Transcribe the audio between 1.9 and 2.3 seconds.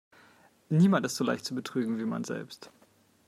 wie man